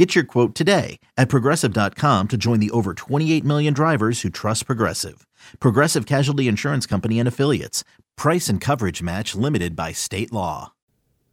Get 0.00 0.14
your 0.14 0.24
quote 0.24 0.54
today 0.54 0.98
at 1.18 1.28
progressive.com 1.28 2.28
to 2.28 2.38
join 2.38 2.58
the 2.58 2.70
over 2.70 2.94
28 2.94 3.44
million 3.44 3.74
drivers 3.74 4.22
who 4.22 4.30
trust 4.30 4.64
Progressive. 4.64 5.26
Progressive 5.60 6.06
Casualty 6.06 6.48
Insurance 6.48 6.86
Company 6.86 7.18
and 7.18 7.28
Affiliates. 7.28 7.84
Price 8.16 8.48
and 8.48 8.62
coverage 8.62 9.02
match 9.02 9.34
limited 9.34 9.76
by 9.76 9.92
state 9.92 10.32
law. 10.32 10.72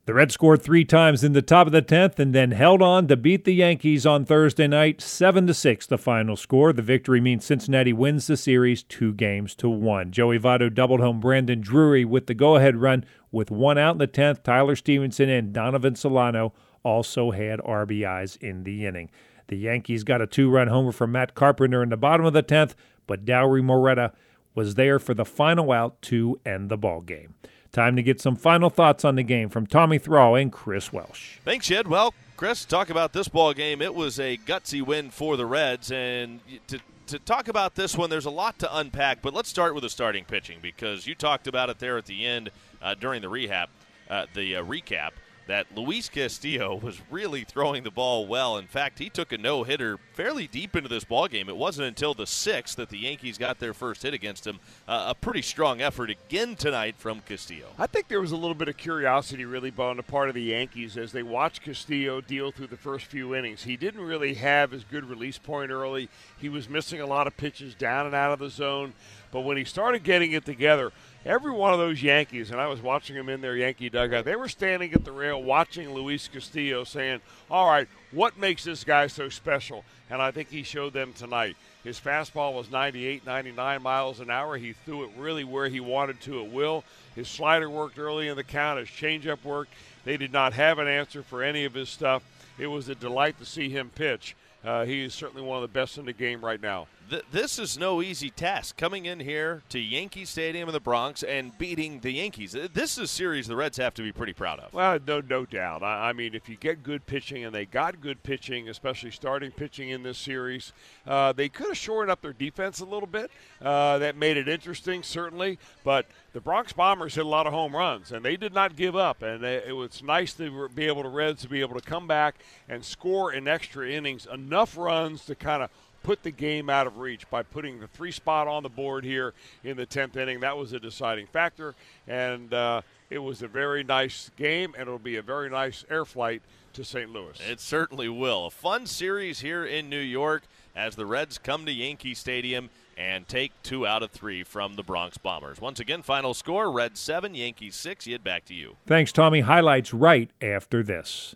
The 0.05 0.13
Reds 0.13 0.33
scored 0.33 0.61
three 0.61 0.83
times 0.83 1.23
in 1.23 1.31
the 1.31 1.41
top 1.41 1.67
of 1.67 1.71
the 1.71 1.81
10th 1.81 2.19
and 2.19 2.35
then 2.35 2.51
held 2.51 2.81
on 2.81 3.07
to 3.07 3.15
beat 3.15 3.45
the 3.45 3.53
Yankees 3.53 4.05
on 4.05 4.25
Thursday 4.25 4.67
night, 4.67 4.99
7 4.99 5.47
to 5.47 5.53
6 5.53 5.87
the 5.87 5.97
final 5.97 6.35
score. 6.35 6.73
The 6.73 6.81
victory 6.81 7.21
means 7.21 7.45
Cincinnati 7.45 7.93
wins 7.93 8.27
the 8.27 8.35
series 8.35 8.83
2 8.83 9.13
games 9.13 9.55
to 9.55 9.69
1. 9.69 10.11
Joey 10.11 10.39
Votto 10.39 10.73
doubled 10.73 10.99
home 10.99 11.21
Brandon 11.21 11.61
Drury 11.61 12.03
with 12.03 12.27
the 12.27 12.33
go-ahead 12.33 12.75
run 12.75 13.05
with 13.31 13.49
one 13.49 13.77
out 13.77 13.93
in 13.93 13.99
the 13.99 14.09
10th. 14.09 14.43
Tyler 14.43 14.75
Stephenson 14.75 15.29
and 15.29 15.53
Donovan 15.53 15.95
Solano 15.95 16.51
also 16.87 17.31
had 17.31 17.59
RBIs 17.59 18.37
in 18.37 18.63
the 18.63 18.85
inning. 18.85 19.09
The 19.47 19.57
Yankees 19.57 20.05
got 20.05 20.21
a 20.21 20.27
two 20.27 20.49
run 20.49 20.69
homer 20.69 20.93
from 20.93 21.11
Matt 21.11 21.35
Carpenter 21.35 21.83
in 21.83 21.89
the 21.89 21.97
bottom 21.97 22.25
of 22.25 22.31
the 22.31 22.43
10th, 22.43 22.75
but 23.05 23.25
Dauri 23.25 23.61
Moreta 23.61 24.13
was 24.55 24.75
there 24.75 24.97
for 24.97 25.13
the 25.13 25.25
final 25.25 25.71
out 25.73 26.01
to 26.03 26.39
end 26.45 26.69
the 26.69 26.77
ball 26.77 27.01
game. 27.01 27.35
Time 27.73 27.97
to 27.97 28.01
get 28.01 28.21
some 28.21 28.37
final 28.37 28.69
thoughts 28.69 29.03
on 29.03 29.15
the 29.15 29.23
game 29.23 29.49
from 29.49 29.67
Tommy 29.67 29.99
Thrall 29.99 30.35
and 30.35 30.51
Chris 30.51 30.93
Welsh. 30.93 31.39
Thanks, 31.43 31.67
Jed. 31.67 31.87
Well, 31.87 32.13
Chris, 32.37 32.63
talk 32.63 32.89
about 32.89 33.11
this 33.11 33.27
ball 33.27 33.53
game. 33.53 33.81
It 33.81 33.93
was 33.93 34.19
a 34.19 34.37
gutsy 34.37 34.81
win 34.81 35.09
for 35.09 35.35
the 35.35 35.45
Reds, 35.45 35.91
and 35.91 36.39
to 36.67 36.79
to 37.07 37.19
talk 37.19 37.47
about 37.47 37.75
this 37.75 37.97
one, 37.97 38.09
there's 38.09 38.25
a 38.25 38.29
lot 38.29 38.59
to 38.59 38.77
unpack. 38.77 39.21
But 39.21 39.33
let's 39.33 39.47
start 39.49 39.73
with 39.73 39.83
the 39.83 39.89
starting 39.89 40.25
pitching 40.25 40.59
because 40.61 41.07
you 41.07 41.15
talked 41.15 41.47
about 41.47 41.69
it 41.69 41.79
there 41.79 41.97
at 41.97 42.05
the 42.05 42.25
end 42.25 42.49
uh, 42.81 42.95
during 42.95 43.21
the 43.21 43.29
rehab, 43.29 43.69
uh, 44.09 44.25
the 44.33 44.57
uh, 44.57 44.63
recap 44.63 45.11
that 45.47 45.67
Luis 45.75 46.09
Castillo 46.09 46.75
was 46.81 47.01
really 47.09 47.43
throwing 47.43 47.83
the 47.83 47.91
ball 47.91 48.27
well. 48.27 48.57
In 48.57 48.67
fact, 48.67 48.99
he 48.99 49.09
took 49.09 49.31
a 49.31 49.37
no 49.37 49.63
hitter 49.63 49.97
fairly 50.13 50.47
deep 50.47 50.75
into 50.75 50.89
this 50.89 51.03
ball 51.03 51.27
game. 51.27 51.49
It 51.49 51.57
wasn't 51.57 51.87
until 51.87 52.13
the 52.13 52.27
sixth 52.27 52.77
that 52.77 52.89
the 52.89 52.97
Yankees 52.97 53.37
got 53.37 53.59
their 53.59 53.73
first 53.73 54.03
hit 54.03 54.13
against 54.13 54.45
him. 54.45 54.59
Uh, 54.87 55.05
a 55.09 55.15
pretty 55.15 55.41
strong 55.41 55.81
effort 55.81 56.09
again 56.09 56.55
tonight 56.55 56.95
from 56.97 57.21
Castillo. 57.21 57.67
I 57.77 57.87
think 57.87 58.07
there 58.07 58.21
was 58.21 58.31
a 58.31 58.37
little 58.37 58.55
bit 58.55 58.67
of 58.67 58.77
curiosity, 58.77 59.45
really, 59.45 59.73
on 59.77 59.97
the 59.97 60.03
part 60.03 60.29
of 60.29 60.35
the 60.35 60.43
Yankees 60.43 60.97
as 60.97 61.11
they 61.11 61.23
watched 61.23 61.61
Castillo 61.61 62.21
deal 62.21 62.51
through 62.51 62.67
the 62.67 62.77
first 62.77 63.05
few 63.05 63.35
innings. 63.35 63.63
He 63.63 63.77
didn't 63.77 64.01
really 64.01 64.35
have 64.35 64.71
his 64.71 64.83
good 64.83 65.05
release 65.05 65.37
point 65.37 65.71
early. 65.71 66.09
He 66.37 66.49
was 66.49 66.67
missing 66.67 66.99
a 66.99 67.05
lot 67.05 67.27
of 67.27 67.37
pitches 67.37 67.75
down 67.75 68.05
and 68.05 68.15
out 68.15 68.33
of 68.33 68.39
the 68.39 68.49
zone. 68.49 68.93
But 69.31 69.41
when 69.41 69.57
he 69.57 69.65
started 69.65 70.03
getting 70.03 70.31
it 70.31 70.45
together, 70.45 70.91
every 71.27 71.51
one 71.51 71.73
of 71.73 71.79
those 71.79 72.01
Yankees, 72.01 72.51
and 72.51 72.59
I 72.59 72.67
was 72.67 72.81
watching 72.81 73.15
them 73.15 73.29
in 73.29 73.41
their 73.41 73.55
Yankee 73.55 73.89
dugout, 73.89 74.25
they 74.25 74.35
were 74.35 74.47
standing 74.47 74.93
at 74.93 75.03
the 75.03 75.11
rail 75.11 75.43
watching 75.43 75.93
Luis 75.93 76.27
Castillo 76.27 76.83
saying, 76.85 77.19
All 77.51 77.69
right, 77.69 77.87
what 78.11 78.37
makes 78.37 78.63
this 78.63 78.83
guy 78.83 79.07
so 79.07 79.29
special? 79.29 79.83
And 80.09 80.21
I 80.21 80.31
think 80.31 80.49
he 80.49 80.63
showed 80.63 80.93
them 80.93 81.13
tonight. 81.13 81.57
His 81.83 81.99
fastball 81.99 82.53
was 82.53 82.71
98, 82.71 83.25
99 83.25 83.81
miles 83.81 84.19
an 84.19 84.29
hour. 84.29 84.57
He 84.57 84.73
threw 84.73 85.03
it 85.03 85.11
really 85.17 85.43
where 85.43 85.67
he 85.67 85.79
wanted 85.79 86.21
to 86.21 86.43
at 86.43 86.51
will. 86.51 86.83
His 87.15 87.27
slider 87.27 87.69
worked 87.69 87.99
early 87.99 88.29
in 88.29 88.37
the 88.37 88.43
count, 88.43 88.79
his 88.79 88.89
changeup 88.89 89.43
worked. 89.43 89.73
They 90.05 90.17
did 90.17 90.31
not 90.31 90.53
have 90.53 90.79
an 90.79 90.87
answer 90.87 91.23
for 91.23 91.43
any 91.43 91.65
of 91.65 91.73
his 91.73 91.89
stuff. 91.89 92.23
It 92.57 92.67
was 92.67 92.87
a 92.87 92.95
delight 92.95 93.37
to 93.39 93.45
see 93.45 93.69
him 93.69 93.91
pitch. 93.93 94.35
Uh, 94.63 94.85
he 94.85 95.03
is 95.03 95.13
certainly 95.13 95.43
one 95.43 95.57
of 95.57 95.61
the 95.61 95.79
best 95.79 95.97
in 95.97 96.05
the 96.05 96.13
game 96.13 96.43
right 96.43 96.61
now 96.61 96.87
th- 97.09 97.25
this 97.31 97.59
is 97.59 97.77
no 97.77 98.01
easy 98.01 98.29
task 98.29 98.77
coming 98.77 99.05
in 99.05 99.19
here 99.19 99.63
to 99.69 99.79
Yankee 99.79 100.25
Stadium 100.25 100.69
in 100.69 100.73
the 100.73 100.79
Bronx 100.79 101.23
and 101.23 101.57
beating 101.57 101.99
the 101.99 102.11
Yankees. 102.11 102.55
This 102.73 102.93
is 102.93 102.97
a 102.97 103.07
series 103.07 103.47
the 103.47 103.55
Reds 103.55 103.77
have 103.77 103.93
to 103.95 104.01
be 104.01 104.11
pretty 104.11 104.33
proud 104.33 104.59
of. 104.59 104.73
Well, 104.73 104.99
no, 105.05 105.21
no 105.21 105.45
doubt. 105.45 105.83
I, 105.83 106.09
I 106.09 106.13
mean, 106.13 106.35
if 106.35 106.49
you 106.49 106.55
get 106.55 106.83
good 106.83 107.05
pitching, 107.05 107.45
and 107.45 107.53
they 107.53 107.65
got 107.65 108.01
good 108.01 108.23
pitching, 108.23 108.69
especially 108.69 109.11
starting 109.11 109.51
pitching 109.51 109.89
in 109.89 110.03
this 110.03 110.17
series, 110.17 110.73
uh, 111.05 111.33
they 111.33 111.49
could 111.49 111.67
have 111.67 111.77
shored 111.77 112.09
up 112.09 112.21
their 112.21 112.33
defense 112.33 112.79
a 112.79 112.85
little 112.85 113.07
bit. 113.07 113.31
Uh, 113.61 113.97
that 113.97 114.15
made 114.15 114.37
it 114.37 114.47
interesting, 114.47 115.03
certainly. 115.03 115.57
But 115.83 116.05
the 116.33 116.41
Bronx 116.41 116.73
Bombers 116.73 117.15
hit 117.15 117.25
a 117.25 117.29
lot 117.29 117.47
of 117.47 117.53
home 117.53 117.75
runs, 117.75 118.11
and 118.11 118.23
they 118.23 118.37
did 118.37 118.53
not 118.53 118.75
give 118.75 118.95
up. 118.95 119.21
And 119.21 119.43
it 119.43 119.75
was 119.75 120.03
nice 120.03 120.33
to 120.33 120.69
be 120.69 120.85
able 120.85 121.03
to 121.03 121.09
Reds 121.09 121.41
to 121.41 121.49
be 121.49 121.61
able 121.61 121.79
to 121.79 121.85
come 121.85 122.07
back 122.07 122.35
and 122.69 122.83
score 122.83 123.33
in 123.33 123.47
extra 123.47 123.89
innings 123.89 124.27
enough 124.31 124.77
runs 124.77 125.25
to 125.25 125.35
kind 125.35 125.63
of 125.63 125.69
put 126.07 126.23
the 126.23 126.31
game 126.31 126.69
out 126.69 126.87
of 126.87 126.99
reach 126.99 127.29
by 127.29 127.43
putting 127.43 127.81
the 127.81 127.87
three 127.87 128.13
spot 128.13 128.47
on 128.47 128.63
the 128.63 128.69
board 128.69 129.03
here 129.03 129.33
in 129.65 129.75
the 129.75 129.85
10th 129.85 130.15
inning. 130.15 130.39
That 130.39 130.55
was 130.55 130.71
a 130.71 130.79
deciding 130.79 131.27
factor, 131.27 131.75
and 132.07 132.53
uh, 132.53 132.81
it 133.09 133.17
was 133.17 133.41
a 133.41 133.47
very 133.49 133.83
nice 133.83 134.31
game, 134.37 134.73
and 134.75 134.83
it'll 134.83 134.99
be 134.99 135.17
a 135.17 135.21
very 135.21 135.49
nice 135.49 135.83
air 135.89 136.05
flight 136.05 136.41
to 136.71 136.85
St. 136.85 137.11
Louis. 137.11 137.37
It 137.49 137.59
certainly 137.59 138.07
will. 138.07 138.45
A 138.45 138.51
fun 138.51 138.85
series 138.85 139.41
here 139.41 139.65
in 139.65 139.89
New 139.89 139.99
York 139.99 140.43
as 140.77 140.95
the 140.95 141.05
Reds 141.05 141.37
come 141.37 141.65
to 141.65 141.73
Yankee 141.73 142.13
Stadium 142.13 142.69
and 142.97 143.27
take 143.27 143.51
two 143.61 143.85
out 143.85 144.01
of 144.01 144.09
three 144.09 144.43
from 144.45 144.75
the 144.75 144.83
Bronx 144.83 145.17
Bombers. 145.17 145.59
Once 145.59 145.81
again, 145.81 146.03
final 146.03 146.33
score 146.33 146.71
Reds 146.71 147.01
7, 147.01 147.35
Yankees 147.35 147.75
6. 147.75 148.07
Yet 148.07 148.23
back 148.23 148.45
to 148.45 148.53
you. 148.53 148.77
Thanks, 148.85 149.11
Tommy. 149.11 149.41
Highlights 149.41 149.93
right 149.93 150.31
after 150.41 150.83
this. 150.83 151.35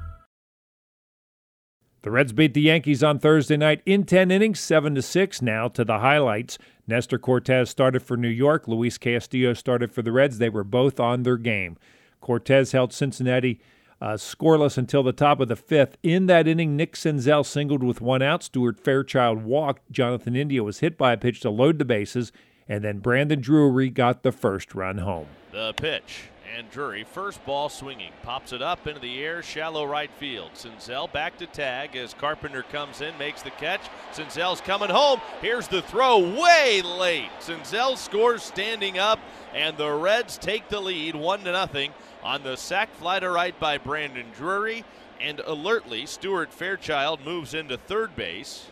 The 2.03 2.09
Reds 2.09 2.33
beat 2.33 2.55
the 2.55 2.61
Yankees 2.61 3.03
on 3.03 3.19
Thursday 3.19 3.57
night 3.57 3.83
in 3.85 4.05
10 4.05 4.31
innings, 4.31 4.59
7 4.59 4.95
to 4.95 5.03
6. 5.03 5.41
Now 5.43 5.67
to 5.67 5.85
the 5.85 5.99
highlights. 5.99 6.57
Nestor 6.87 7.19
Cortes 7.19 7.69
started 7.69 8.01
for 8.01 8.17
New 8.17 8.27
York, 8.27 8.67
Luis 8.67 8.97
Castillo 8.97 9.53
started 9.53 9.91
for 9.91 10.01
the 10.01 10.11
Reds. 10.11 10.39
They 10.39 10.49
were 10.49 10.63
both 10.63 10.99
on 10.99 11.21
their 11.21 11.37
game. 11.37 11.77
Cortez 12.19 12.71
held 12.71 12.91
Cincinnati 12.91 13.59
uh, 14.01 14.13
scoreless 14.13 14.79
until 14.79 15.03
the 15.03 15.13
top 15.13 15.39
of 15.39 15.47
the 15.47 15.55
fifth. 15.55 15.95
In 16.01 16.25
that 16.25 16.47
inning, 16.47 16.75
Nick 16.75 16.93
Senzel 16.93 17.45
singled 17.45 17.83
with 17.83 18.01
one 18.01 18.23
out. 18.23 18.41
Stuart 18.41 18.79
Fairchild 18.79 19.43
walked. 19.43 19.91
Jonathan 19.91 20.35
India 20.35 20.63
was 20.63 20.79
hit 20.79 20.97
by 20.97 21.13
a 21.13 21.17
pitch 21.17 21.39
to 21.41 21.51
load 21.51 21.77
the 21.77 21.85
bases, 21.85 22.31
and 22.71 22.85
then 22.85 22.99
Brandon 22.99 23.41
Drury 23.41 23.89
got 23.89 24.23
the 24.23 24.31
first 24.31 24.73
run 24.73 24.99
home. 24.99 25.27
The 25.51 25.73
pitch 25.73 26.29
and 26.55 26.71
Drury, 26.71 27.03
first 27.03 27.43
ball 27.43 27.67
swinging, 27.67 28.13
pops 28.23 28.53
it 28.53 28.61
up 28.61 28.87
into 28.87 29.01
the 29.01 29.21
air, 29.21 29.43
shallow 29.43 29.85
right 29.85 30.09
field. 30.09 30.51
Senzel 30.53 31.11
back 31.11 31.37
to 31.39 31.47
tag 31.47 31.97
as 31.97 32.13
Carpenter 32.13 32.63
comes 32.63 33.01
in, 33.01 33.17
makes 33.17 33.41
the 33.41 33.49
catch. 33.51 33.81
Senzel's 34.13 34.61
coming 34.61 34.89
home. 34.89 35.19
Here's 35.41 35.67
the 35.67 35.81
throw, 35.81 36.19
way 36.19 36.81
late. 36.81 37.29
Senzel 37.41 37.97
scores 37.97 38.41
standing 38.41 38.97
up, 38.97 39.19
and 39.53 39.75
the 39.75 39.91
Reds 39.91 40.37
take 40.37 40.69
the 40.69 40.79
lead, 40.79 41.13
one 41.13 41.43
to 41.43 41.51
nothing, 41.51 41.91
on 42.23 42.43
the 42.43 42.55
sac 42.55 42.95
fly 42.95 43.19
to 43.19 43.29
right 43.29 43.59
by 43.59 43.79
Brandon 43.79 44.27
Drury. 44.33 44.85
And 45.19 45.41
alertly, 45.41 46.05
Stuart 46.05 46.53
Fairchild 46.53 47.25
moves 47.25 47.53
into 47.53 47.75
third 47.75 48.15
base. 48.15 48.67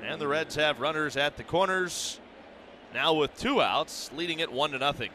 And 0.00 0.20
the 0.20 0.28
Reds 0.28 0.54
have 0.54 0.78
runners 0.78 1.16
at 1.16 1.36
the 1.36 1.42
corners. 1.42 2.20
Now 2.94 3.14
with 3.14 3.36
two 3.36 3.60
outs, 3.60 4.10
leading 4.16 4.40
it 4.40 4.52
one 4.52 4.70
to 4.70 4.78
nothing. 4.78 5.10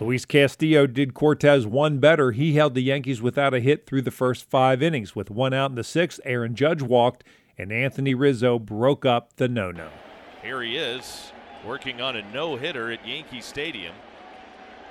Luis 0.00 0.24
Castillo 0.24 0.86
did 0.86 1.12
Cortes 1.12 1.66
one 1.66 1.98
better. 1.98 2.32
He 2.32 2.54
held 2.54 2.74
the 2.74 2.82
Yankees 2.82 3.20
without 3.20 3.52
a 3.52 3.60
hit 3.60 3.84
through 3.84 4.02
the 4.02 4.10
first 4.10 4.48
five 4.48 4.82
innings. 4.82 5.14
With 5.14 5.30
one 5.30 5.52
out 5.52 5.70
in 5.70 5.76
the 5.76 5.84
sixth, 5.84 6.20
Aaron 6.24 6.54
Judge 6.54 6.80
walked, 6.80 7.22
and 7.58 7.70
Anthony 7.70 8.14
Rizzo 8.14 8.58
broke 8.58 9.04
up 9.04 9.36
the 9.36 9.48
no 9.48 9.70
no. 9.70 9.90
Here 10.42 10.62
he 10.62 10.78
is, 10.78 11.32
working 11.66 12.00
on 12.00 12.16
a 12.16 12.32
no 12.32 12.56
hitter 12.56 12.90
at 12.90 13.06
Yankee 13.06 13.42
Stadium 13.42 13.94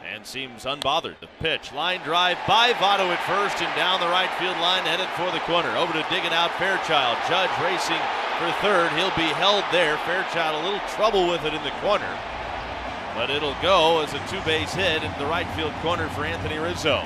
and 0.05 0.25
seems 0.25 0.63
unbothered. 0.63 1.19
The 1.19 1.27
pitch, 1.39 1.73
line 1.73 2.01
drive 2.01 2.37
by 2.47 2.73
Votto 2.73 3.09
at 3.09 3.21
first 3.25 3.61
and 3.61 3.75
down 3.75 3.99
the 3.99 4.07
right 4.07 4.31
field 4.39 4.57
line, 4.57 4.83
headed 4.83 5.09
for 5.17 5.29
the 5.31 5.43
corner. 5.43 5.75
Over 5.75 5.93
to 5.93 6.05
dig 6.09 6.23
it 6.23 6.33
out, 6.33 6.51
Fairchild. 6.57 7.17
Judge 7.27 7.51
racing 7.61 7.99
for 8.39 8.51
third. 8.63 8.89
He'll 8.93 9.15
be 9.15 9.29
held 9.35 9.63
there. 9.71 9.97
Fairchild 10.07 10.63
a 10.63 10.65
little 10.65 10.87
trouble 10.95 11.27
with 11.27 11.43
it 11.43 11.53
in 11.53 11.61
the 11.63 11.75
corner, 11.81 12.17
but 13.13 13.29
it'll 13.29 13.55
go 13.61 14.01
as 14.01 14.13
a 14.13 14.19
two 14.27 14.41
base 14.45 14.73
hit 14.73 15.03
into 15.03 15.19
the 15.19 15.25
right 15.25 15.47
field 15.55 15.73
corner 15.81 16.07
for 16.09 16.23
Anthony 16.23 16.57
Rizzo. 16.57 17.03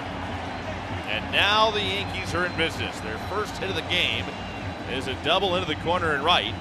And 1.09 1.31
now 1.31 1.71
the 1.71 1.81
Yankees 1.81 2.33
are 2.35 2.45
in 2.45 2.55
business. 2.55 2.99
Their 2.99 3.17
first 3.29 3.57
hit 3.57 3.69
of 3.69 3.75
the 3.75 3.81
game 3.83 4.25
is 4.91 5.07
a 5.07 5.15
double 5.23 5.55
into 5.55 5.67
the 5.67 5.79
corner 5.81 6.13
and 6.13 6.23
right. 6.23 6.53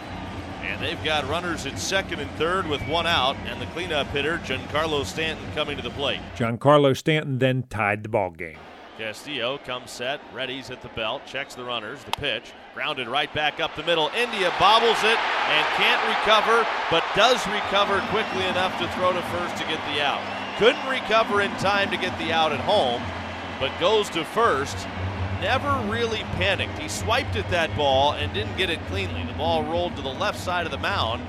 And 0.63 0.83
they've 0.83 1.03
got 1.05 1.29
runners 1.29 1.67
at 1.67 1.79
second 1.79 2.21
and 2.21 2.31
third 2.33 2.67
with 2.67 2.81
one 2.89 3.07
out, 3.07 3.37
and 3.47 3.61
the 3.61 3.67
cleanup 3.67 4.07
hitter, 4.09 4.39
Giancarlo 4.39 5.05
Stanton, 5.05 5.45
coming 5.55 5.77
to 5.77 5.83
the 5.83 5.91
plate. 5.91 6.21
Giancarlo 6.37 6.97
Stanton 6.97 7.39
then 7.39 7.65
tied 7.65 8.03
the 8.03 8.09
ball 8.09 8.31
game. 8.31 8.57
Castillo 8.99 9.59
comes 9.59 9.91
set, 9.91 10.21
readies 10.35 10.71
at 10.71 10.83
the 10.83 10.89
belt, 10.89 11.23
checks 11.25 11.55
the 11.55 11.65
runners, 11.65 12.05
the 12.05 12.11
pitch, 12.13 12.53
grounded 12.75 13.09
right 13.09 13.33
back 13.33 13.59
up 13.59 13.75
the 13.75 13.83
middle. 13.85 14.11
India 14.17 14.53
bobbles 14.59 14.99
it 15.03 15.19
and 15.19 15.67
can't 15.77 16.07
recover, 16.09 16.67
but 16.91 17.03
does 17.17 17.47
recover 17.47 18.01
quickly 18.11 18.45
enough 18.45 18.79
to 18.79 18.89
throw 18.93 19.13
to 19.13 19.23
first 19.23 19.57
to 19.57 19.65
get 19.65 19.81
the 19.95 20.03
out. 20.03 20.21
Couldn't 20.59 20.87
recover 20.89 21.41
in 21.41 21.51
time 21.53 21.91
to 21.91 21.97
get 21.97 22.17
the 22.19 22.33
out 22.33 22.53
at 22.53 22.61
home, 22.61 23.03
but 23.59 23.73
goes 23.81 24.11
to 24.11 24.25
first 24.25 24.87
never 25.41 25.73
really 25.91 26.21
panicked. 26.37 26.79
He 26.79 26.89
swiped 26.89 27.35
at 27.35 27.49
that 27.51 27.75
ball 27.77 28.13
and 28.13 28.33
didn't 28.33 28.57
get 28.57 28.71
it 28.71 28.79
cleanly. 28.87 29.25
The 29.25 29.33
ball 29.33 29.65
rolled 29.65 29.97
to 29.97 30.03
the 30.03 30.09
left 30.09 30.39
side 30.39 30.67
of 30.67 30.71
the 30.71 30.79
mound, 30.79 31.21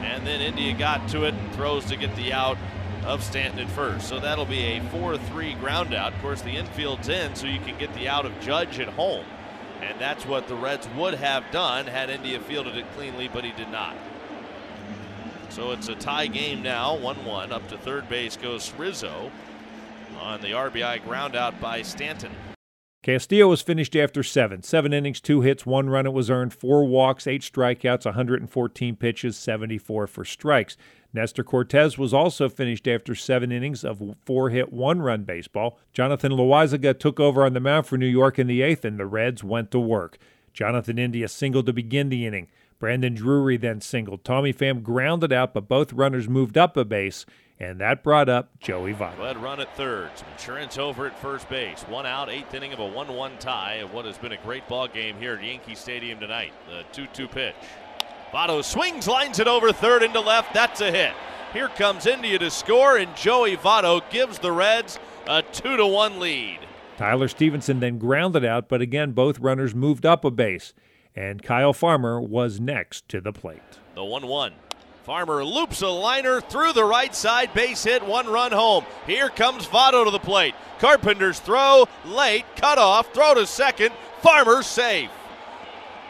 and 0.00 0.26
then 0.26 0.40
India 0.40 0.72
got 0.72 1.08
to 1.10 1.24
it 1.24 1.34
and 1.34 1.54
throws 1.54 1.84
to 1.86 1.96
get 1.96 2.14
the 2.16 2.32
out 2.32 2.58
of 3.04 3.22
Stanton 3.22 3.60
at 3.60 3.70
first. 3.70 4.08
So 4.08 4.20
that'll 4.20 4.44
be 4.44 4.62
a 4.62 4.80
4 4.90 5.18
3 5.18 5.54
ground 5.54 5.94
out. 5.94 6.12
Of 6.12 6.20
course, 6.20 6.42
the 6.42 6.56
infield's 6.56 7.08
in, 7.08 7.34
so 7.34 7.46
you 7.46 7.60
can 7.60 7.78
get 7.78 7.92
the 7.94 8.08
out 8.08 8.26
of 8.26 8.38
Judge 8.40 8.78
at 8.78 8.88
home. 8.88 9.24
And 9.80 9.98
that's 10.00 10.24
what 10.24 10.46
the 10.46 10.54
Reds 10.54 10.88
would 10.96 11.14
have 11.14 11.50
done 11.50 11.86
had 11.86 12.08
India 12.08 12.38
fielded 12.40 12.76
it 12.76 12.86
cleanly, 12.94 13.28
but 13.28 13.44
he 13.44 13.50
did 13.52 13.70
not. 13.70 13.96
So 15.48 15.72
it's 15.72 15.88
a 15.88 15.94
tie 15.94 16.28
game 16.28 16.62
now, 16.62 16.96
1 16.96 17.24
1. 17.24 17.52
Up 17.52 17.66
to 17.68 17.76
third 17.78 18.08
base 18.08 18.36
goes 18.36 18.72
Rizzo 18.78 19.30
on 20.20 20.40
the 20.40 20.52
RBI 20.52 21.04
ground 21.04 21.36
out 21.36 21.60
by 21.60 21.82
Stanton. 21.82 22.32
Castillo 23.02 23.48
was 23.48 23.62
finished 23.62 23.96
after 23.96 24.22
seven. 24.22 24.62
Seven 24.62 24.92
innings, 24.92 25.20
two 25.20 25.40
hits, 25.40 25.66
one 25.66 25.90
run 25.90 26.06
it 26.06 26.12
was 26.12 26.30
earned, 26.30 26.54
four 26.54 26.84
walks, 26.84 27.26
eight 27.26 27.42
strikeouts, 27.42 28.04
114 28.04 28.94
pitches, 28.94 29.36
74 29.36 30.06
for 30.06 30.24
strikes. 30.24 30.76
Nestor 31.12 31.42
Cortes 31.42 31.98
was 31.98 32.14
also 32.14 32.48
finished 32.48 32.86
after 32.86 33.16
seven 33.16 33.50
innings 33.50 33.84
of 33.84 34.00
four 34.24 34.50
hit, 34.50 34.72
one 34.72 35.02
run 35.02 35.24
baseball. 35.24 35.80
Jonathan 35.92 36.30
Loaisiga 36.30 36.96
took 36.96 37.18
over 37.18 37.44
on 37.44 37.54
the 37.54 37.60
mound 37.60 37.86
for 37.86 37.98
New 37.98 38.06
York 38.06 38.38
in 38.38 38.46
the 38.46 38.62
eighth, 38.62 38.84
and 38.84 39.00
the 39.00 39.06
Reds 39.06 39.42
went 39.42 39.72
to 39.72 39.80
work. 39.80 40.16
Jonathan 40.52 40.96
India 40.96 41.26
singled 41.26 41.66
to 41.66 41.72
begin 41.72 42.08
the 42.08 42.24
inning. 42.24 42.46
Brandon 42.78 43.14
Drury 43.14 43.56
then 43.56 43.80
singled. 43.80 44.24
Tommy 44.24 44.52
Pham 44.52 44.82
grounded 44.82 45.32
out, 45.32 45.54
but 45.54 45.68
both 45.68 45.92
runners 45.92 46.28
moved 46.28 46.56
up 46.56 46.76
a 46.76 46.84
base, 46.84 47.26
and 47.62 47.80
that 47.80 48.02
brought 48.02 48.28
up 48.28 48.50
Joey 48.58 48.92
Votto. 48.92 49.20
Led 49.20 49.40
run 49.40 49.60
at 49.60 49.74
third. 49.76 50.10
Some 50.16 50.26
insurance 50.32 50.78
over 50.78 51.06
at 51.06 51.16
first 51.20 51.48
base. 51.48 51.82
One 51.82 52.06
out, 52.06 52.28
eighth 52.28 52.52
inning 52.52 52.72
of 52.72 52.80
a 52.80 52.86
1 52.86 53.14
1 53.14 53.38
tie 53.38 53.74
of 53.74 53.94
what 53.94 54.04
has 54.04 54.18
been 54.18 54.32
a 54.32 54.36
great 54.38 54.66
ball 54.66 54.88
game 54.88 55.16
here 55.16 55.34
at 55.34 55.44
Yankee 55.44 55.76
Stadium 55.76 56.18
tonight. 56.18 56.52
The 56.68 56.82
2 56.92 57.06
2 57.12 57.28
pitch. 57.28 57.54
Votto 58.32 58.64
swings, 58.64 59.06
lines 59.06 59.38
it 59.38 59.46
over 59.46 59.72
third 59.72 60.02
into 60.02 60.18
left. 60.18 60.52
That's 60.52 60.80
a 60.80 60.90
hit. 60.90 61.12
Here 61.52 61.68
comes 61.68 62.06
India 62.06 62.38
to 62.40 62.50
score, 62.50 62.96
and 62.96 63.14
Joey 63.14 63.56
Votto 63.56 64.02
gives 64.10 64.40
the 64.40 64.50
Reds 64.50 64.98
a 65.28 65.42
2 65.42 65.76
to 65.76 65.86
1 65.86 66.18
lead. 66.18 66.58
Tyler 66.96 67.28
Stephenson 67.28 67.78
then 67.78 67.98
grounded 67.98 68.44
out, 68.44 68.68
but 68.68 68.80
again, 68.80 69.12
both 69.12 69.38
runners 69.38 69.74
moved 69.74 70.04
up 70.04 70.24
a 70.24 70.30
base, 70.32 70.74
and 71.14 71.42
Kyle 71.42 71.72
Farmer 71.72 72.20
was 72.20 72.58
next 72.58 73.08
to 73.10 73.20
the 73.20 73.32
plate. 73.32 73.60
The 73.94 74.04
1 74.04 74.26
1. 74.26 74.52
Farmer 75.04 75.44
loops 75.44 75.82
a 75.82 75.88
liner 75.88 76.40
through 76.40 76.74
the 76.74 76.84
right 76.84 77.12
side, 77.12 77.52
base 77.54 77.82
hit, 77.82 78.06
one 78.06 78.28
run 78.28 78.52
home. 78.52 78.84
Here 79.04 79.28
comes 79.28 79.66
Votto 79.66 80.04
to 80.04 80.12
the 80.12 80.20
plate. 80.20 80.54
Carpenter's 80.78 81.40
throw, 81.40 81.88
late, 82.04 82.44
cut 82.54 82.78
off, 82.78 83.12
throw 83.12 83.34
to 83.34 83.44
second. 83.44 83.92
Farmer 84.20 84.62
safe. 84.62 85.10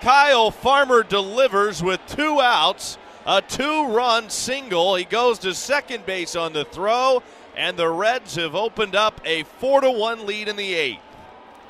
Kyle 0.02 0.50
Farmer 0.50 1.02
delivers 1.02 1.82
with 1.82 2.00
two 2.06 2.38
outs, 2.42 2.98
a 3.24 3.40
two 3.40 3.86
run 3.86 4.28
single. 4.28 4.96
He 4.96 5.04
goes 5.04 5.38
to 5.38 5.54
second 5.54 6.04
base 6.04 6.36
on 6.36 6.52
the 6.52 6.66
throw, 6.66 7.22
and 7.56 7.78
the 7.78 7.88
Reds 7.88 8.34
have 8.34 8.54
opened 8.54 8.94
up 8.94 9.22
a 9.24 9.44
4 9.44 9.80
to 9.82 9.90
1 9.90 10.26
lead 10.26 10.48
in 10.48 10.56
the 10.56 10.74
eighth. 10.74 11.00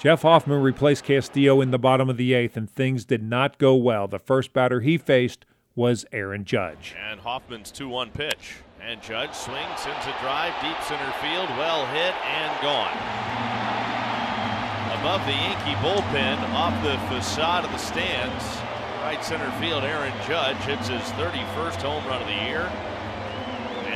Jeff 0.00 0.22
Hoffman 0.22 0.60
replaced 0.60 1.04
Castillo 1.04 1.60
in 1.60 1.70
the 1.70 1.78
bottom 1.78 2.10
of 2.10 2.16
the 2.16 2.34
eighth, 2.34 2.56
and 2.56 2.68
things 2.68 3.04
did 3.04 3.22
not 3.22 3.58
go 3.58 3.76
well. 3.76 4.08
The 4.08 4.18
first 4.18 4.52
batter 4.52 4.80
he 4.80 4.98
faced 4.98 5.44
was 5.74 6.04
Aaron 6.12 6.44
Judge. 6.44 6.94
And 7.10 7.20
Hoffman's 7.20 7.70
2 7.70 7.88
1 7.88 8.10
pitch. 8.10 8.56
And 8.80 9.00
Judge 9.02 9.34
swings, 9.34 9.78
sends 9.78 10.06
a 10.06 10.14
drive, 10.20 10.52
deep 10.60 10.76
center 10.82 11.12
field, 11.22 11.48
well 11.56 11.86
hit, 11.86 12.14
and 12.26 12.62
gone. 12.62 12.96
Above 14.98 15.24
the 15.26 15.32
Yankee 15.32 15.74
bullpen, 15.82 16.38
off 16.54 16.74
the 16.82 16.98
facade 17.14 17.64
of 17.64 17.72
the 17.72 17.78
stands, 17.78 18.44
right 19.02 19.24
center 19.24 19.50
field, 19.60 19.84
Aaron 19.84 20.12
Judge 20.26 20.56
hits 20.58 20.88
his 20.88 21.02
31st 21.18 21.82
home 21.82 22.04
run 22.06 22.22
of 22.22 22.28
the 22.28 22.44
year. 22.44 22.70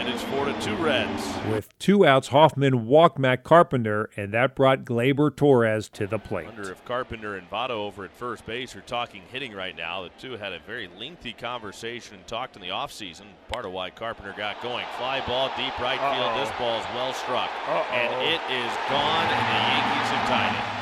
And 0.06 0.14
it's 0.14 0.22
4 0.22 0.44
to 0.44 0.60
2 0.60 0.76
Reds. 0.76 1.34
With 1.50 1.76
two 1.80 2.06
outs, 2.06 2.28
Hoffman 2.28 2.86
walked 2.86 3.18
Matt 3.18 3.42
Carpenter, 3.42 4.08
and 4.16 4.32
that 4.32 4.54
brought 4.54 4.84
Gleyber 4.84 5.34
Torres 5.34 5.88
to 5.94 6.06
the 6.06 6.20
plate. 6.20 6.46
I 6.46 6.50
wonder 6.50 6.70
if 6.70 6.84
Carpenter 6.84 7.34
and 7.34 7.50
Votto 7.50 7.70
over 7.70 8.04
at 8.04 8.12
first 8.12 8.46
base 8.46 8.76
are 8.76 8.82
talking 8.82 9.22
hitting 9.32 9.52
right 9.52 9.76
now. 9.76 10.04
The 10.04 10.10
two 10.20 10.36
had 10.36 10.52
a 10.52 10.60
very 10.60 10.88
lengthy 10.96 11.32
conversation 11.32 12.14
and 12.14 12.26
talked 12.28 12.54
in 12.54 12.62
the 12.62 12.68
offseason. 12.68 13.24
Part 13.48 13.66
of 13.66 13.72
why 13.72 13.90
Carpenter 13.90 14.32
got 14.36 14.62
going. 14.62 14.84
Fly 14.96 15.26
ball, 15.26 15.50
deep 15.56 15.76
right 15.80 15.98
field. 15.98 16.30
Uh-oh. 16.30 16.38
This 16.38 16.56
ball 16.56 16.78
is 16.78 16.86
well 16.94 17.12
struck. 17.12 17.50
Uh-oh. 17.66 17.92
And 17.92 18.12
it 18.22 18.40
is 18.46 18.72
gone, 18.88 19.26
and 19.26 19.42
the 19.42 19.58
Yankees 19.58 20.10
have 20.14 20.28
tied 20.28 20.54
it. 20.54 20.75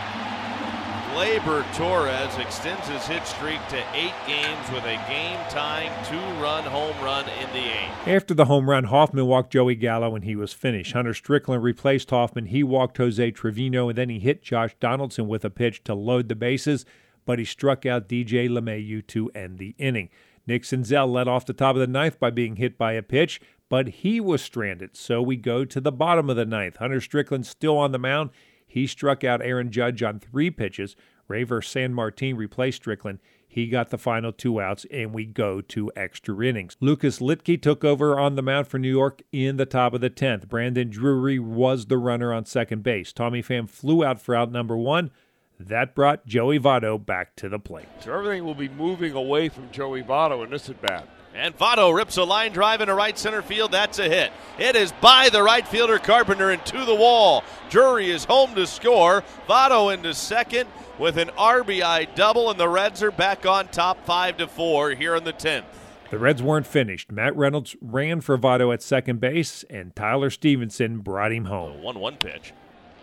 Gleyber 1.14 1.62
Torres 1.76 2.36
extends 2.38 2.88
his 2.88 3.06
hit 3.06 3.24
streak 3.24 3.60
to 3.68 3.76
eight 3.94 4.14
games 4.26 4.68
with 4.72 4.82
a 4.82 4.96
game-tying 5.08 5.92
two-run 6.06 6.64
home 6.64 6.96
run 7.04 7.24
in 7.28 7.48
the 7.52 7.70
eighth. 7.70 8.08
After 8.08 8.34
the 8.34 8.46
home 8.46 8.68
run, 8.68 8.82
Hoffman 8.82 9.24
walked 9.26 9.52
Joey 9.52 9.76
Gallo 9.76 10.16
and 10.16 10.24
he 10.24 10.34
was 10.34 10.52
finished. 10.52 10.92
Hunter 10.92 11.14
Strickland 11.14 11.62
replaced 11.62 12.10
Hoffman. 12.10 12.46
He 12.46 12.64
walked 12.64 12.98
Jose 12.98 13.30
Trevino 13.30 13.88
and 13.88 13.96
then 13.96 14.08
he 14.08 14.18
hit 14.18 14.42
Josh 14.42 14.74
Donaldson 14.80 15.28
with 15.28 15.44
a 15.44 15.50
pitch 15.50 15.84
to 15.84 15.94
load 15.94 16.28
the 16.28 16.34
bases, 16.34 16.84
but 17.24 17.38
he 17.38 17.44
struck 17.44 17.86
out 17.86 18.08
DJ 18.08 18.48
LeMahieu 18.48 19.06
to 19.06 19.30
end 19.36 19.58
the 19.60 19.76
inning. 19.78 20.10
Nick 20.48 20.64
Senzel 20.64 21.12
led 21.12 21.28
off 21.28 21.46
the 21.46 21.52
top 21.52 21.76
of 21.76 21.80
the 21.80 21.86
ninth 21.86 22.18
by 22.18 22.30
being 22.30 22.56
hit 22.56 22.76
by 22.76 22.94
a 22.94 23.02
pitch, 23.02 23.40
but 23.68 23.86
he 23.88 24.20
was 24.20 24.42
stranded. 24.42 24.96
So 24.96 25.22
we 25.22 25.36
go 25.36 25.64
to 25.64 25.80
the 25.80 25.92
bottom 25.92 26.28
of 26.28 26.34
the 26.34 26.44
ninth. 26.44 26.78
Hunter 26.78 27.00
Strickland 27.00 27.46
still 27.46 27.78
on 27.78 27.92
the 27.92 28.00
mound. 28.00 28.30
He 28.74 28.88
struck 28.88 29.22
out 29.22 29.40
Aaron 29.40 29.70
Judge 29.70 30.02
on 30.02 30.18
three 30.18 30.50
pitches. 30.50 30.96
Reiver 31.28 31.62
San 31.62 31.94
Martin 31.94 32.36
replaced 32.36 32.78
Strickland. 32.78 33.20
He 33.46 33.68
got 33.68 33.90
the 33.90 33.98
final 33.98 34.32
two 34.32 34.60
outs, 34.60 34.84
and 34.90 35.14
we 35.14 35.26
go 35.26 35.60
to 35.60 35.92
extra 35.94 36.44
innings. 36.44 36.76
Lucas 36.80 37.20
Luetge 37.20 37.62
took 37.62 37.84
over 37.84 38.18
on 38.18 38.34
the 38.34 38.42
mound 38.42 38.66
for 38.66 38.80
New 38.80 38.90
York 38.90 39.22
in 39.30 39.58
the 39.58 39.64
top 39.64 39.94
of 39.94 40.00
the 40.00 40.10
10th. 40.10 40.48
Brandon 40.48 40.90
Drury 40.90 41.38
was 41.38 41.86
the 41.86 41.98
runner 41.98 42.32
on 42.32 42.46
second 42.46 42.82
base. 42.82 43.12
Tommy 43.12 43.44
Pham 43.44 43.70
flew 43.70 44.04
out 44.04 44.20
for 44.20 44.34
out 44.34 44.50
number 44.50 44.76
one. 44.76 45.12
That 45.60 45.94
brought 45.94 46.26
Joey 46.26 46.58
Votto 46.58 46.98
back 46.98 47.36
to 47.36 47.48
the 47.48 47.60
plate. 47.60 47.86
So 48.00 48.12
everything 48.12 48.44
will 48.44 48.56
be 48.56 48.68
moving 48.70 49.12
away 49.12 49.50
from 49.50 49.70
Joey 49.70 50.02
Votto 50.02 50.42
in 50.42 50.50
this 50.50 50.68
at 50.68 50.82
bat. 50.82 51.08
And 51.34 51.58
Votto 51.58 51.92
rips 51.92 52.16
a 52.16 52.22
line 52.22 52.52
drive 52.52 52.80
into 52.80 52.94
right 52.94 53.18
center 53.18 53.42
field. 53.42 53.72
That's 53.72 53.98
a 53.98 54.08
hit. 54.08 54.32
It 54.56 54.76
is 54.76 54.92
by 55.00 55.30
the 55.30 55.42
right 55.42 55.66
fielder 55.66 55.98
Carpenter 55.98 56.50
and 56.50 56.64
to 56.66 56.84
the 56.84 56.94
wall. 56.94 57.42
Drury 57.70 58.10
is 58.10 58.24
home 58.24 58.54
to 58.54 58.68
score. 58.68 59.24
Votto 59.48 59.92
into 59.92 60.14
second 60.14 60.68
with 60.96 61.18
an 61.18 61.30
RBI 61.30 62.14
double, 62.14 62.50
and 62.50 62.60
the 62.60 62.68
Reds 62.68 63.02
are 63.02 63.10
back 63.10 63.46
on 63.46 63.66
top 63.66 64.06
five 64.06 64.36
to 64.36 64.46
four 64.46 64.90
here 64.90 65.16
in 65.16 65.24
the 65.24 65.32
tenth. 65.32 65.66
The 66.10 66.18
Reds 66.20 66.40
weren't 66.40 66.68
finished. 66.68 67.10
Matt 67.10 67.34
Reynolds 67.34 67.74
ran 67.80 68.20
for 68.20 68.38
Votto 68.38 68.72
at 68.72 68.80
second 68.80 69.20
base, 69.20 69.64
and 69.68 69.96
Tyler 69.96 70.30
Stephenson 70.30 70.98
brought 70.98 71.32
him 71.32 71.46
home. 71.46 71.82
One 71.82 71.98
one 71.98 72.16
pitch. 72.16 72.52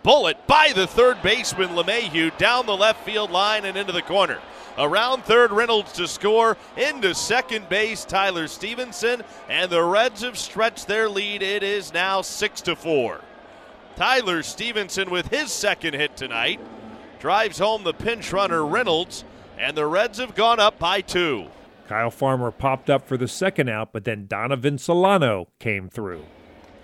Bullet 0.02 0.46
by 0.46 0.72
the 0.74 0.86
third 0.86 1.22
baseman 1.22 1.70
LeMahieu 1.70 2.36
down 2.36 2.66
the 2.66 2.76
left 2.76 3.04
field 3.04 3.30
line 3.30 3.64
and 3.64 3.76
into 3.76 3.92
the 3.92 4.02
corner. 4.02 4.40
Around 4.78 5.24
third, 5.24 5.52
Reynolds 5.52 5.92
to 5.92 6.08
score. 6.08 6.56
Into 6.76 7.14
second 7.14 7.68
base, 7.68 8.04
Tyler 8.04 8.48
Stephenson, 8.48 9.22
And 9.48 9.70
the 9.70 9.84
Reds 9.84 10.22
have 10.22 10.38
stretched 10.38 10.88
their 10.88 11.08
lead. 11.08 11.42
It 11.42 11.62
is 11.62 11.92
now 11.92 12.22
6 12.22 12.60
to 12.62 12.74
4. 12.74 13.20
Tyler 13.96 14.42
Stephenson 14.42 15.10
with 15.10 15.28
his 15.28 15.52
second 15.52 15.94
hit 15.94 16.16
tonight 16.16 16.58
drives 17.20 17.58
home 17.58 17.84
the 17.84 17.92
pinch 17.92 18.32
runner 18.32 18.64
Reynolds, 18.64 19.24
and 19.58 19.76
the 19.76 19.86
Reds 19.86 20.18
have 20.18 20.34
gone 20.34 20.58
up 20.58 20.78
by 20.78 21.02
two. 21.02 21.46
Kyle 21.86 22.10
Farmer 22.10 22.50
popped 22.50 22.88
up 22.88 23.06
for 23.06 23.16
the 23.16 23.28
second 23.28 23.68
out, 23.68 23.92
but 23.92 24.04
then 24.04 24.26
Donovan 24.26 24.78
Solano 24.78 25.48
came 25.58 25.88
through. 25.88 26.24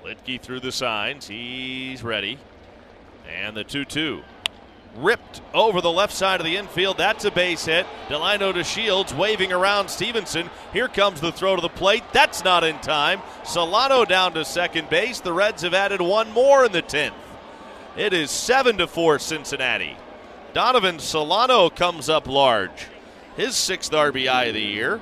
Luetge 0.04 0.40
through 0.40 0.60
the 0.60 0.70
signs. 0.70 1.26
He's 1.26 2.04
ready. 2.04 2.38
And 3.28 3.56
the 3.56 3.64
2 3.64 3.84
2 3.84 4.22
ripped 4.96 5.40
over 5.54 5.80
the 5.80 5.90
left 5.90 6.12
side 6.12 6.40
of 6.40 6.46
the 6.46 6.56
infield. 6.56 6.98
That's 6.98 7.24
a 7.24 7.30
base 7.30 7.66
hit. 7.66 7.86
Delino 8.08 8.52
DeShields, 8.52 9.16
waving 9.16 9.52
around 9.52 9.88
Stephenson. 9.88 10.50
Here 10.72 10.88
comes 10.88 11.20
the 11.20 11.32
throw 11.32 11.56
to 11.56 11.62
the 11.62 11.68
plate. 11.68 12.04
That's 12.12 12.44
not 12.44 12.64
in 12.64 12.78
time. 12.80 13.20
Solano 13.44 14.04
down 14.04 14.34
to 14.34 14.44
second 14.44 14.90
base. 14.90 15.20
The 15.20 15.32
Reds 15.32 15.62
have 15.62 15.74
added 15.74 16.00
one 16.00 16.32
more 16.32 16.64
in 16.64 16.72
the 16.72 16.82
10th. 16.82 17.12
It 17.96 18.12
is 18.12 18.30
7 18.30 18.78
to 18.78 18.86
4 18.86 19.18
Cincinnati. 19.18 19.96
Donovan 20.52 20.98
Solano 20.98 21.70
comes 21.70 22.08
up 22.08 22.26
large. 22.26 22.86
His 23.36 23.56
sixth 23.56 23.92
RBI 23.92 24.48
of 24.48 24.54
the 24.54 24.60
year. 24.60 25.00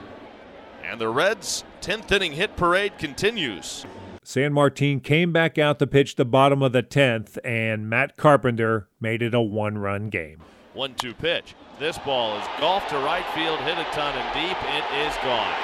And 0.85 1.01
the 1.01 1.09
Reds' 1.09 1.65
10th 1.81 2.11
inning 2.13 2.33
hit 2.33 2.57
parade 2.57 2.99
continues. 2.99 3.87
Sanmartin 4.27 5.01
came 5.05 5.33
back 5.33 5.57
out 5.57 5.79
to 5.79 5.87
pitch 5.87 6.17
the 6.17 6.25
bottom 6.25 6.61
of 6.61 6.73
the 6.73 6.83
10th, 6.83 7.39
and 7.45 7.89
Matt 7.89 8.17
Carpenter 8.17 8.89
made 9.01 9.23
it 9.23 9.35
a 9.35 9.41
one 9.41 9.79
run 9.79 10.09
game. 10.09 10.41
1 10.75 10.95
2 10.97 11.15
pitch. 11.15 11.55
This 11.79 11.97
ball 11.99 12.37
is 12.37 12.45
golfed 12.59 12.91
to 12.91 12.97
right 12.97 13.25
field, 13.37 13.61
hit 13.61 13.79
a 13.79 13.85
ton 13.93 14.19
and 14.19 14.35
deep. 14.35 14.59
It 14.75 14.83
is 15.07 15.15
gone. 15.23 15.55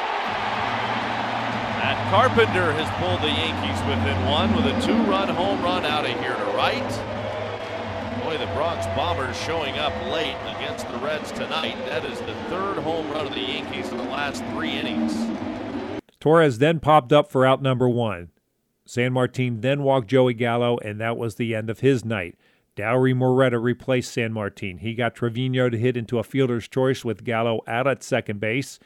Matt 1.82 2.08
Carpenter 2.14 2.72
has 2.72 2.88
pulled 3.02 3.20
the 3.20 3.34
Yankees 3.34 3.82
within 3.82 4.24
one 4.30 4.54
with 4.54 4.66
a 4.66 4.80
two 4.86 5.10
run 5.10 5.28
home 5.28 5.60
run 5.60 5.84
out 5.84 6.04
of 6.04 6.12
here 6.20 6.36
to 6.36 6.44
right. 6.56 6.88
Boy, 8.22 8.38
the 8.38 8.46
Bronx 8.54 8.86
Bombers 8.94 9.36
showing 9.38 9.76
up 9.78 9.92
late 10.06 10.36
against 10.56 10.86
the 10.88 10.98
Reds 10.98 11.32
tonight. 11.32 11.84
That 11.86 12.04
is 12.04 12.20
the 12.20 12.34
third 12.48 12.78
home 12.78 13.10
run 13.10 13.26
of 13.26 13.34
the 13.34 13.40
Yankees 13.40 13.88
in 13.88 13.96
the 13.96 14.04
last 14.04 14.44
three 14.54 14.70
innings. 14.70 15.16
Torres 16.20 16.58
then 16.58 16.78
popped 16.78 17.12
up 17.12 17.28
for 17.28 17.44
out 17.44 17.60
number 17.60 17.88
one. 17.88 18.28
Sanmartin 18.86 19.62
then 19.62 19.82
walked 19.82 20.08
Joey 20.08 20.34
Gallo, 20.34 20.78
and 20.78 21.00
that 21.00 21.16
was 21.16 21.36
the 21.36 21.54
end 21.54 21.70
of 21.70 21.80
his 21.80 22.04
night. 22.04 22.36
Dauri 22.76 23.14
Moreta 23.14 23.58
replaced 23.58 24.12
San 24.12 24.32
Martin. 24.32 24.78
He 24.78 24.94
got 24.94 25.14
Trevino 25.14 25.68
to 25.68 25.78
hit 25.78 25.96
into 25.96 26.18
a 26.18 26.24
fielder's 26.24 26.68
choice 26.68 27.04
with 27.04 27.24
Gallo 27.24 27.60
out 27.66 27.86
at 27.86 28.02
second 28.02 28.40
base. 28.40 28.78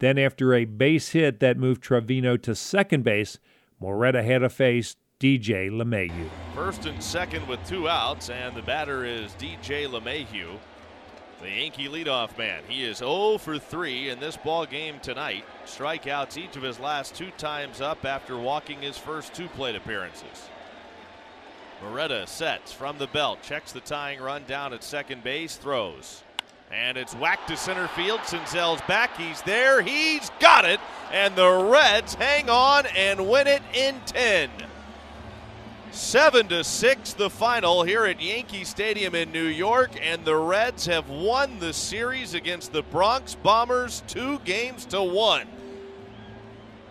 Then, 0.00 0.18
after 0.18 0.52
a 0.54 0.64
base 0.64 1.10
hit 1.10 1.38
that 1.40 1.56
moved 1.56 1.82
Trevino 1.82 2.36
to 2.38 2.54
second 2.54 3.04
base, 3.04 3.38
Moreta 3.78 4.22
had 4.22 4.38
to 4.38 4.48
face 4.48 4.96
DJ 5.20 5.70
LeMahieu. 5.70 6.28
First 6.54 6.86
and 6.86 7.00
second 7.00 7.46
with 7.46 7.64
two 7.64 7.88
outs, 7.88 8.28
and 8.28 8.56
the 8.56 8.62
batter 8.62 9.04
is 9.04 9.32
DJ 9.34 9.86
LeMahieu. 9.86 10.58
The 11.42 11.50
Yankee 11.50 11.88
leadoff 11.88 12.38
man. 12.38 12.62
He 12.68 12.84
is 12.84 12.98
0 12.98 13.36
for 13.38 13.58
3 13.58 14.10
in 14.10 14.20
this 14.20 14.36
ball 14.36 14.64
game 14.64 15.00
tonight. 15.00 15.44
Strikeouts 15.66 16.36
each 16.36 16.54
of 16.54 16.62
his 16.62 16.78
last 16.78 17.16
two 17.16 17.32
times 17.32 17.80
up 17.80 18.04
after 18.04 18.38
walking 18.38 18.80
his 18.80 18.96
first 18.96 19.34
two 19.34 19.48
plate 19.48 19.74
appearances. 19.74 20.48
Moreta 21.82 22.28
sets 22.28 22.72
from 22.72 22.96
the 22.96 23.08
belt, 23.08 23.42
checks 23.42 23.72
the 23.72 23.80
tying 23.80 24.20
run 24.20 24.44
down 24.44 24.72
at 24.72 24.84
second 24.84 25.24
base, 25.24 25.56
throws. 25.56 26.22
And 26.70 26.96
it's 26.96 27.14
whacked 27.14 27.48
to 27.48 27.56
center 27.56 27.88
field. 27.88 28.20
Senzel's 28.20 28.80
back. 28.82 29.16
He's 29.16 29.42
there. 29.42 29.82
He's 29.82 30.30
got 30.38 30.64
it. 30.64 30.78
And 31.10 31.34
the 31.34 31.50
Reds 31.50 32.14
hang 32.14 32.48
on 32.48 32.86
and 32.96 33.28
win 33.28 33.48
it 33.48 33.62
in 33.74 34.00
10. 34.06 34.48
Seven 35.92 36.48
to 36.48 36.64
six, 36.64 37.12
the 37.12 37.28
final 37.28 37.82
here 37.82 38.06
at 38.06 38.22
Yankee 38.22 38.64
Stadium 38.64 39.14
in 39.14 39.30
New 39.30 39.44
York, 39.44 39.90
and 40.00 40.24
the 40.24 40.34
Reds 40.34 40.86
have 40.86 41.10
won 41.10 41.58
the 41.58 41.74
series 41.74 42.32
against 42.32 42.72
the 42.72 42.82
Bronx 42.82 43.34
Bombers 43.34 44.02
two 44.08 44.38
games 44.38 44.86
to 44.86 45.02
one. 45.02 45.46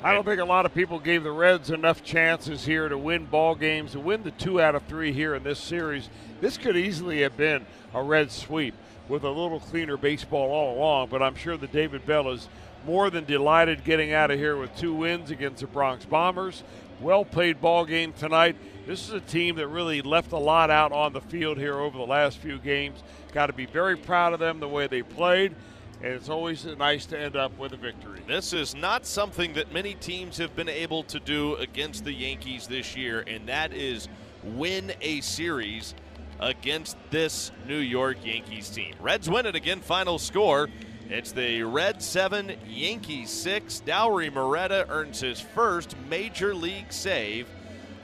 I 0.03 0.13
don't 0.13 0.23
think 0.23 0.39
a 0.39 0.45
lot 0.45 0.67
of 0.67 0.75
people 0.75 0.99
gave 0.99 1.23
the 1.23 1.31
Reds 1.31 1.71
enough 1.71 2.03
chances 2.03 2.63
here 2.63 2.89
to 2.89 2.97
win 2.97 3.25
ball 3.25 3.55
games, 3.55 3.93
to 3.93 3.99
win 3.99 4.21
the 4.21 4.31
two 4.31 4.61
out 4.61 4.75
of 4.75 4.83
three 4.83 5.11
here 5.11 5.33
in 5.33 5.41
this 5.41 5.57
series. 5.57 6.07
This 6.39 6.59
could 6.59 6.77
easily 6.77 7.21
have 7.21 7.35
been 7.35 7.65
a 7.95 8.03
red 8.03 8.31
sweep 8.31 8.75
with 9.09 9.23
a 9.23 9.31
little 9.31 9.59
cleaner 9.59 9.97
baseball 9.97 10.51
all 10.51 10.77
along, 10.77 11.09
but 11.09 11.23
I'm 11.23 11.35
sure 11.35 11.57
that 11.57 11.71
David 11.71 12.05
Bell 12.05 12.29
is 12.29 12.49
more 12.85 13.09
than 13.09 13.25
delighted 13.25 13.83
getting 13.83 14.13
out 14.13 14.29
of 14.29 14.37
here 14.37 14.57
with 14.57 14.75
two 14.75 14.93
wins 14.93 15.31
against 15.31 15.61
the 15.61 15.67
Bronx 15.67 16.05
Bombers. 16.05 16.63
Well 16.99 17.25
played 17.25 17.59
ball 17.59 17.85
game 17.85 18.13
tonight. 18.13 18.55
This 18.91 19.07
is 19.07 19.13
a 19.13 19.21
team 19.21 19.55
that 19.55 19.69
really 19.69 20.01
left 20.01 20.33
a 20.33 20.37
lot 20.37 20.69
out 20.69 20.91
on 20.91 21.13
the 21.13 21.21
field 21.21 21.57
here 21.57 21.75
over 21.75 21.97
the 21.97 22.05
last 22.05 22.39
few 22.39 22.57
games. 22.57 23.01
Got 23.31 23.45
to 23.45 23.53
be 23.53 23.65
very 23.65 23.95
proud 23.95 24.33
of 24.33 24.41
them 24.41 24.59
the 24.59 24.67
way 24.67 24.87
they 24.87 25.01
played, 25.01 25.55
and 26.03 26.11
it's 26.11 26.27
always 26.27 26.65
nice 26.65 27.05
to 27.05 27.17
end 27.17 27.37
up 27.37 27.57
with 27.57 27.71
a 27.71 27.77
victory. 27.77 28.19
This 28.27 28.51
is 28.51 28.75
not 28.75 29.05
something 29.05 29.53
that 29.53 29.71
many 29.71 29.93
teams 29.93 30.37
have 30.39 30.57
been 30.57 30.67
able 30.67 31.03
to 31.03 31.21
do 31.21 31.55
against 31.55 32.03
the 32.03 32.11
Yankees 32.11 32.67
this 32.67 32.97
year, 32.97 33.23
and 33.25 33.47
that 33.47 33.71
is 33.71 34.09
win 34.43 34.91
a 34.99 35.21
series 35.21 35.95
against 36.41 36.97
this 37.11 37.53
New 37.65 37.77
York 37.77 38.17
Yankees 38.25 38.69
team. 38.69 38.93
Reds 38.99 39.29
win 39.29 39.45
it 39.45 39.55
again, 39.55 39.79
final 39.79 40.19
score. 40.19 40.67
It's 41.07 41.31
the 41.31 41.63
Red 41.63 42.03
7, 42.03 42.57
Yankees 42.67 43.29
6. 43.29 43.83
Dauri 43.85 44.33
Moreta 44.33 44.85
earns 44.89 45.21
his 45.21 45.39
first 45.39 45.95
major 46.09 46.53
league 46.53 46.91
save 46.91 47.47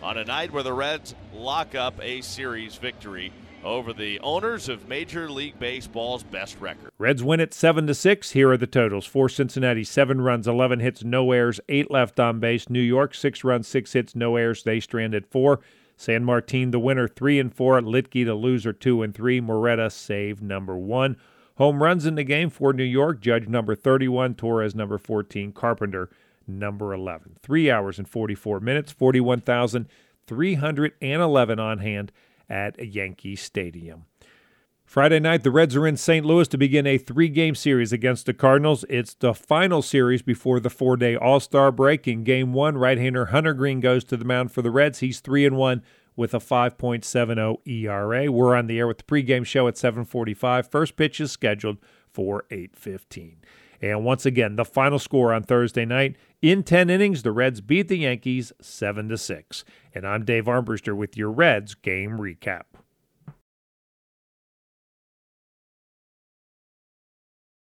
on 0.01 0.18
a 0.18 0.25
night 0.25 0.51
where 0.51 0.63
the 0.63 0.74
Reds 0.74 1.16
lock 1.34 1.75
up 1.75 2.00
a 2.01 2.22
series 2.22 2.75
victory 2.75 3.32
over 3.63 3.92
the 3.92 4.20
owners 4.20 4.70
of 4.70 4.88
Major 4.88 5.30
League 5.30 5.60
Baseball's 5.60 6.24
best 6.24 6.60
record. 6.60 6.92
Reds 6.98 7.24
win 7.24 7.39
it 7.39 7.54
7 7.54 7.88
to 7.88 7.94
6. 7.94 8.32
Here 8.32 8.51
are 8.51 8.58
the 8.58 8.68
totals. 8.68 9.06
For 9.06 9.27
Cincinnati, 9.27 9.84
7 9.84 10.22
runs, 10.22 10.48
11 10.48 10.80
hits, 10.80 11.04
no 11.04 11.32
errors, 11.32 11.60
8 11.68 11.92
left 11.92 12.20
on 12.20 12.39
base. 12.39 12.70
New 12.70 12.82
York, 12.82 13.13
6 13.13 13.44
runs, 13.44 13.68
6 13.68 13.94
hits, 13.94 14.16
no 14.16 14.36
errors. 14.36 14.63
They 14.63 14.80
stranded 14.80 15.25
4. 15.25 15.60
San 15.98 16.24
Martin 16.24 16.70
the 16.70 16.80
winner 16.80 17.08
3 17.08 17.39
and 17.39 17.54
4, 17.54 17.82
Luetge 17.82 18.24
the 18.25 18.36
loser 18.36 18.72
2 18.72 19.01
and 19.01 19.16
3, 19.16 19.42
Moreta 19.42 19.89
save 19.89 20.42
number 20.44 20.77
1. 20.77 21.18
Home 21.56 21.82
runs 21.82 22.06
in 22.06 22.13
the 22.13 22.24
game 22.24 22.51
for 22.51 22.72
New 22.72 22.84
York, 22.84 23.20
Judge 23.20 23.48
number 23.48 23.74
31, 23.74 24.36
Torres 24.36 24.75
number 24.75 25.00
14, 25.00 25.51
Carpenter 25.54 26.08
number 26.48 26.94
11. 26.94 27.38
3 27.42 27.72
hours 27.72 27.98
and 27.98 28.08
44 28.08 28.60
minutes, 28.60 28.92
41,311 28.92 31.60
on 31.60 31.80
hand 31.80 32.12
at 32.50 32.94
Yankee 32.94 33.36
Stadium. 33.36 34.06
Friday 34.88 35.20
night, 35.20 35.44
the 35.44 35.51
Reds 35.51 35.75
are 35.75 35.86
in 35.86 35.98
St. 35.98 36.25
Louis 36.25 36.48
to 36.48 36.58
begin 36.58 36.88
a 36.88 36.98
three 36.98 37.27
game 37.27 37.56
series 37.56 37.92
against 37.92 38.25
the 38.25 38.34
Cardinals. 38.34 38.86
It's 38.88 39.13
the 39.13 39.34
final 39.34 39.82
series 39.82 40.22
before 40.22 40.62
the 40.62 40.70
four 40.70 40.96
day 40.96 41.18
All 41.18 41.42
Star 41.42 41.74
break. 41.74 42.08
In 42.08 42.24
game 42.24 42.54
one, 42.54 42.77
right 42.77 42.98
hander 42.98 43.25
Hunter 43.25 43.54
Greene 43.54 43.82
goes 43.82 44.06
to 44.06 44.16
the 44.16 44.24
mound 44.24 44.54
for 44.54 44.62
the 44.62 44.72
Reds. 44.72 45.00
He's 45.00 45.20
3 45.20 45.46
and 45.46 45.58
1 45.58 45.84
with 46.16 46.34
a 46.34 46.39
5.70 46.39 47.68
ERA. 47.68 48.32
We're 48.32 48.56
on 48.56 48.68
the 48.68 48.80
air 48.80 48.88
with 48.88 49.00
the 49.00 49.04
pregame 49.04 49.46
show 49.46 49.68
at 49.68 49.75
7:45. 49.75 50.72
First 50.72 50.96
pitch 50.96 51.20
is 51.20 51.34
scheduled 51.34 51.80
for 52.10 52.46
8:15. 52.50 53.39
And 53.81 54.03
once 54.03 54.25
again, 54.25 54.55
the 54.55 54.65
final 54.65 55.00
score 55.00 55.34
on 55.34 55.43
Thursday 55.43 55.86
night 55.86 56.15
in 56.41 56.63
10 56.63 56.89
innings, 56.89 57.24
the 57.24 57.31
Reds 57.31 57.62
beat 57.62 57.88
the 57.88 58.00
Yankees 58.00 58.51
7 58.62 59.10
to 59.10 59.17
6. 59.17 59.65
And 59.93 60.07
I'm 60.07 60.25
Dave 60.25 60.46
Armbruster 60.46 60.96
with 60.96 61.17
your 61.17 61.31
Reds 61.31 61.75
game 61.75 62.17
recap. 62.17 62.63